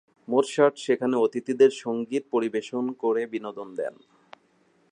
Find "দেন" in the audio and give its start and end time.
3.75-3.95